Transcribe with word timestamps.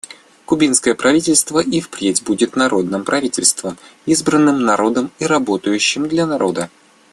Кубинское 0.47 0.95
правительство 0.95 1.59
и 1.59 1.79
впредь 1.79 2.23
будет 2.23 2.55
народным 2.55 3.03
правительством, 3.03 3.77
избранным 4.07 4.63
народом 4.63 5.11
и 5.19 5.27
работающим 5.27 6.09
для 6.09 6.25
народа. 6.25 6.71